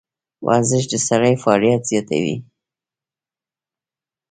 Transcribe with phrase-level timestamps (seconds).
[0.47, 2.35] ورزش د سږي فعالیت زیاتوي.